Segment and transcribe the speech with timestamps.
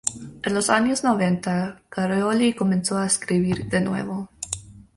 [0.41, 4.29] En los años noventa Károly comenzó a escribir de nuevo.